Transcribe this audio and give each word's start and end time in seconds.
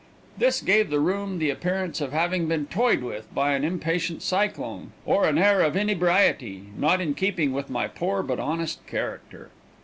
This 0.35 0.61
gave 0.61 0.89
the 0.89 0.99
room 0.99 1.37
the 1.37 1.51
appearance 1.51 2.01
of 2.01 2.11
having 2.11 2.47
been 2.47 2.65
toyed 2.65 3.03
with 3.03 3.31
by 3.35 3.53
an 3.53 3.63
impatient 3.63 4.23
cyclone, 4.23 4.93
or 5.05 5.27
an 5.27 5.37
air 5.37 5.61
of 5.61 5.75
inebriety 5.77 6.63
not 6.75 6.99
in 7.01 7.13
keeping 7.13 7.53
with 7.53 7.69
my 7.69 7.87
poor 7.87 8.23
but 8.23 8.39
honest 8.39 8.83
character. 8.87 9.51